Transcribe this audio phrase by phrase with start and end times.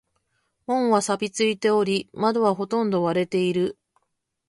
[0.65, 3.77] 門は錆びついており、窓はほとんど割れている。